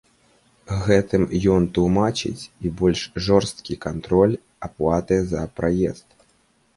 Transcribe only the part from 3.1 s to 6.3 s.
жорсткі кантроль аплаты за праезд.